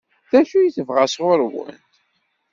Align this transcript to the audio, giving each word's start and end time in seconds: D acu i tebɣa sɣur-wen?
D 0.31 0.33
acu 0.39 0.57
i 0.61 0.71
tebɣa 0.75 1.05
sɣur-wen? 1.07 1.77